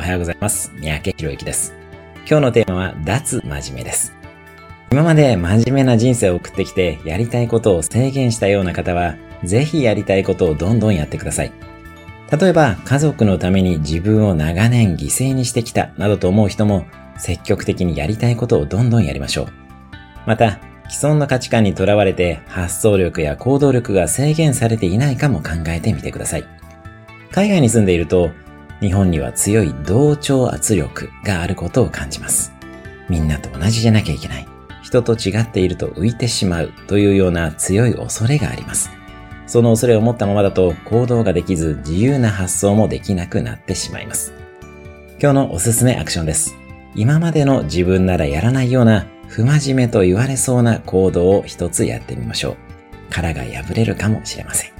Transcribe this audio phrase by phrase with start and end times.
[0.00, 0.72] おはようございます。
[0.76, 1.74] 三宅博之です。
[2.26, 4.14] 今日のテーマは、脱真面目です。
[4.90, 11.52] 今まで真面目な人生を送ってきて、やりたいことを制限したような方は、ぜひやりたいことをどんどんやってください。
[12.32, 16.86] 例えば、家族のために自分を長年犠牲にしてきた、などと思う人も、
[17.18, 19.48] 積極的にやりたいことをどんどんやりましょう。
[20.24, 26.44] また、既存の価値観にとらわれて発想力や行動力が制限されていないかも考えてみてください。
[27.30, 28.30] 海外に住んでいると、
[28.80, 32.52] 日本には強い同調圧力があることを感じます。
[33.08, 34.48] みんなと同じじゃなきゃいけない。
[34.82, 38.90] 人と違っていると浮いてしまうというような強い恐れがあります。
[39.46, 44.32] その恐れを持ったままだと行動ができず自由な発想もできなくなってしまいます。
[45.20, 46.54] 今日のおすすめアクションです。
[46.94, 52.56] 今までの自分ならやらないような不真面目と言われそうな行動を一つやってみましょう。
[53.10, 54.79] 殻が破れるかもしれません。